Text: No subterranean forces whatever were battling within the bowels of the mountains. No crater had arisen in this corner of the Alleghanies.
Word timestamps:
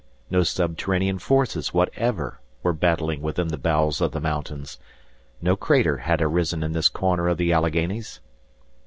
No 0.31 0.41
subterranean 0.41 1.19
forces 1.19 1.75
whatever 1.75 2.39
were 2.63 2.73
battling 2.73 3.21
within 3.21 3.49
the 3.49 3.57
bowels 3.59 4.01
of 4.01 4.13
the 4.13 4.19
mountains. 4.19 4.79
No 5.43 5.55
crater 5.55 5.97
had 5.97 6.23
arisen 6.23 6.63
in 6.63 6.71
this 6.71 6.89
corner 6.89 7.27
of 7.27 7.37
the 7.37 7.53
Alleghanies. 7.53 8.19